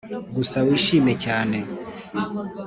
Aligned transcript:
gusa 0.35 0.57
wishime 0.67 1.13
cyane 1.25 1.57